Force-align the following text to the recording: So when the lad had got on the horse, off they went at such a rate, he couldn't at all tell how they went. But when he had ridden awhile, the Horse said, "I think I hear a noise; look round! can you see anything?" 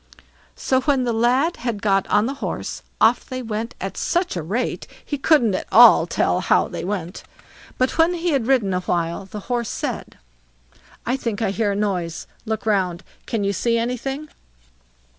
So 0.55 0.81
when 0.81 1.03
the 1.03 1.13
lad 1.13 1.57
had 1.57 1.79
got 1.79 2.07
on 2.07 2.25
the 2.25 2.33
horse, 2.41 2.81
off 2.99 3.23
they 3.23 3.43
went 3.43 3.75
at 3.79 3.97
such 3.97 4.35
a 4.35 4.41
rate, 4.41 4.87
he 5.05 5.19
couldn't 5.19 5.53
at 5.53 5.67
all 5.71 6.07
tell 6.07 6.39
how 6.39 6.67
they 6.67 6.83
went. 6.83 7.21
But 7.77 7.99
when 7.99 8.15
he 8.15 8.31
had 8.31 8.47
ridden 8.47 8.73
awhile, 8.73 9.27
the 9.27 9.41
Horse 9.41 9.69
said, 9.69 10.17
"I 11.05 11.15
think 11.17 11.43
I 11.43 11.51
hear 11.51 11.73
a 11.73 11.75
noise; 11.75 12.25
look 12.47 12.65
round! 12.65 13.03
can 13.27 13.43
you 13.43 13.53
see 13.53 13.77
anything?" 13.77 14.29